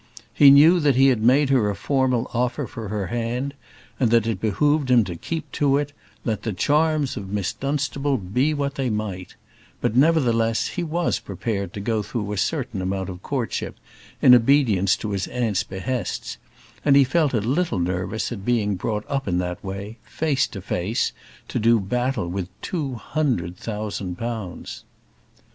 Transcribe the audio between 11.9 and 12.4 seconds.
through a